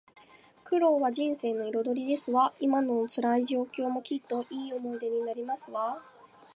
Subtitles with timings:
[0.63, 2.51] 苦労は人生の彩りですわ。
[2.59, 6.01] 今の辛い状況も、きっといい思い出になりますわ